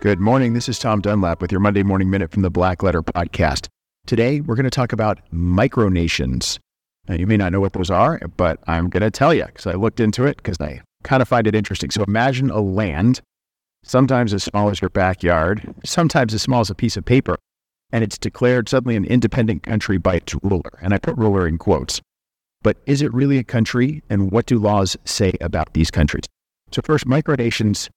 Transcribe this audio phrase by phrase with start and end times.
[0.00, 0.54] Good morning.
[0.54, 3.68] This is Tom Dunlap with your Monday Morning Minute from the Black Letter Podcast.
[4.06, 6.58] Today, we're going to talk about micronations.
[7.06, 9.66] Now, you may not know what those are, but I'm going to tell you because
[9.66, 11.90] I looked into it because I kind of find it interesting.
[11.90, 13.20] So imagine a land,
[13.82, 17.36] sometimes as small as your backyard, sometimes as small as a piece of paper,
[17.92, 20.78] and it's declared suddenly an independent country by its ruler.
[20.80, 22.00] And I put ruler in quotes.
[22.62, 24.02] But is it really a country?
[24.08, 26.24] And what do laws say about these countries?
[26.70, 27.90] So, first, micronations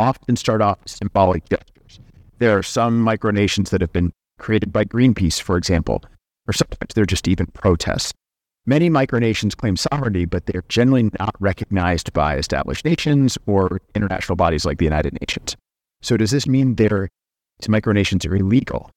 [0.00, 2.00] often start off as symbolic gestures.
[2.38, 6.02] There are some micronations that have been created by Greenpeace, for example,
[6.48, 8.14] or sometimes they're just even protests.
[8.66, 14.64] Many micronations claim sovereignty, but they're generally not recognized by established nations or international bodies
[14.64, 15.56] like the United Nations.
[16.02, 17.08] So, does this mean their
[17.62, 18.90] micronations are illegal?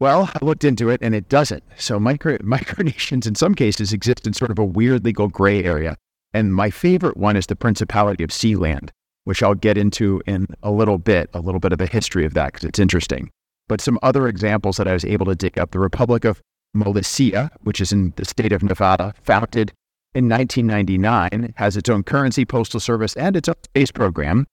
[0.00, 1.62] Well, I looked into it and it doesn't.
[1.76, 5.96] So, micro, micronations in some cases exist in sort of a weird legal gray area.
[6.34, 8.90] And my favorite one is the Principality of Sealand
[9.24, 12.34] which I'll get into in a little bit, a little bit of a history of
[12.34, 13.30] that because it's interesting.
[13.68, 16.42] But some other examples that I was able to dig up the Republic of
[16.76, 19.72] Molossia, which is in the state of Nevada, founded
[20.14, 24.46] in 1999, has its own currency, postal service, and its own space program.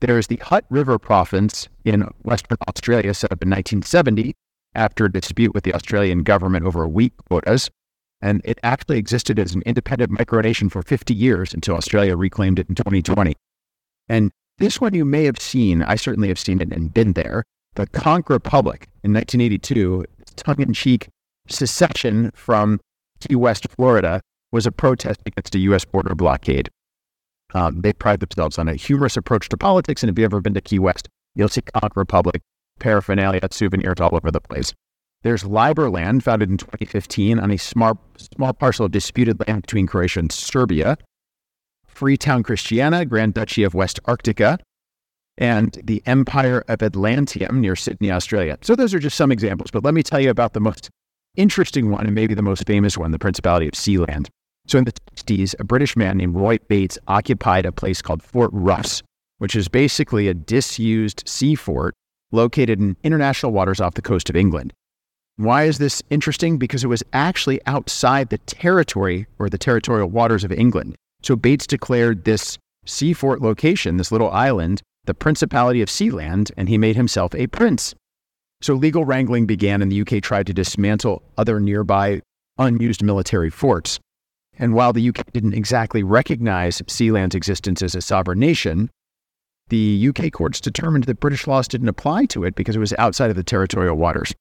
[0.00, 4.34] There is the Hutt River province in Western Australia, set up in 1970
[4.74, 7.70] after a dispute with the Australian government over wheat quotas.
[8.20, 12.68] And it actually existed as an independent micronation for 50 years until Australia reclaimed it
[12.68, 13.34] in 2020.
[14.08, 17.44] And this one you may have seen, I certainly have seen it and been there.
[17.74, 20.04] The Conch Republic in 1982,
[20.36, 21.08] tongue in cheek
[21.48, 22.80] secession from
[23.20, 24.20] Key West, Florida,
[24.52, 25.84] was a protest against a U.S.
[25.84, 26.70] border blockade.
[27.54, 30.02] Um, they pride themselves on a humorous approach to politics.
[30.02, 32.42] And if you've ever been to Key West, you'll see Conch Republic
[32.78, 34.72] paraphernalia, souvenirs all over the place.
[35.22, 40.20] There's Liberland, founded in 2015 on a small, small parcel of disputed land between Croatia
[40.20, 40.96] and Serbia.
[41.98, 44.58] Freetown Christiania, Grand Duchy of Westarctica,
[45.36, 48.56] and the Empire of Atlantium near Sydney, Australia.
[48.62, 50.90] So those are just some examples, but let me tell you about the most
[51.34, 54.28] interesting one and maybe the most famous one, the Principality of Sealand.
[54.68, 58.50] So in the 60s, a British man named Roy Bates occupied a place called Fort
[58.52, 59.02] Ross,
[59.38, 61.94] which is basically a disused sea fort
[62.30, 64.72] located in international waters off the coast of England.
[65.34, 66.58] Why is this interesting?
[66.58, 70.94] Because it was actually outside the territory or the territorial waters of England.
[71.22, 76.68] So Bates declared this sea fort location, this little island, the Principality of Sealand, and
[76.68, 77.94] he made himself a prince.
[78.60, 82.22] So legal wrangling began, and the UK tried to dismantle other nearby
[82.58, 84.00] unused military forts.
[84.58, 88.90] And while the UK didn't exactly recognize Sealand's existence as a sovereign nation,
[89.68, 93.30] the UK courts determined that British laws didn't apply to it because it was outside
[93.30, 94.34] of the territorial waters.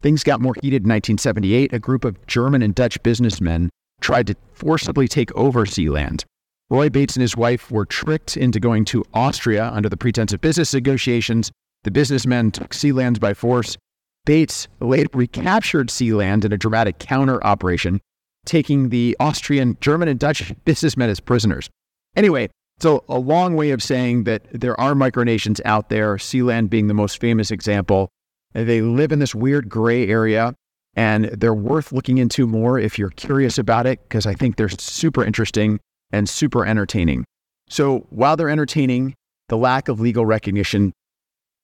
[0.00, 1.72] Things got more heated in 1978.
[1.72, 3.70] A group of German and Dutch businessmen
[4.02, 6.24] tried to forcibly take over Sealand.
[6.68, 10.40] Roy Bates and his wife were tricked into going to Austria under the pretense of
[10.40, 11.50] business negotiations.
[11.84, 13.76] The businessmen took Sealand by force.
[14.24, 18.00] Bates later recaptured Sealand in a dramatic counter operation,
[18.46, 21.68] taking the Austrian, German, and Dutch businessmen as prisoners.
[22.16, 22.48] Anyway,
[22.80, 26.94] so a long way of saying that there are micronations out there, Sealand being the
[26.94, 28.08] most famous example.
[28.52, 30.54] They live in this weird gray area
[30.94, 34.68] and they're worth looking into more if you're curious about it, because I think they're
[34.68, 35.80] super interesting
[36.10, 37.24] and super entertaining.
[37.68, 39.14] So while they're entertaining,
[39.48, 40.92] the lack of legal recognition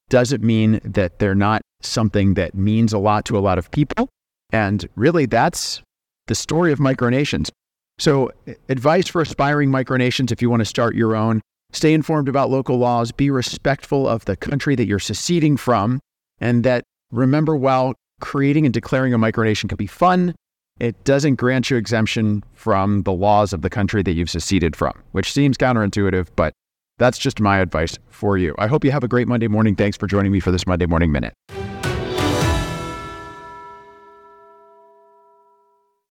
[0.08, 4.08] doesn't mean that they're not something that means a lot to a lot of people.
[4.50, 5.82] And really, that's
[6.26, 7.50] the story of micronations.
[7.98, 8.30] So,
[8.68, 12.78] advice for aspiring micronations if you want to start your own stay informed about local
[12.78, 16.00] laws, be respectful of the country that you're seceding from,
[16.40, 20.34] and that remember while creating and declaring a micronation can be fun.
[20.80, 24.92] It doesn't grant you exemption from the laws of the country that you've seceded from,
[25.12, 26.52] which seems counterintuitive, but
[26.98, 28.54] that's just my advice for you.
[28.58, 29.74] I hope you have a great Monday morning.
[29.74, 31.34] Thanks for joining me for this Monday Morning Minute.